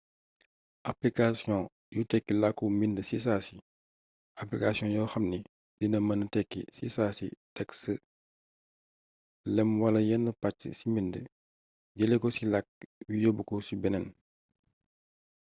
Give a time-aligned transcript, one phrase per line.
[0.91, 1.57] application
[1.95, 3.55] yu tekki làkku mbind ci saasi
[4.41, 5.39] application yoo xamni
[5.79, 7.27] dina mëna tekki ci saasi
[7.57, 7.93] texte
[9.55, 11.13] lëmm wala yenn pàcc ci mbind
[11.97, 12.69] jëlee ko ci làkk
[13.09, 14.07] wii yóbbu ko ci beneen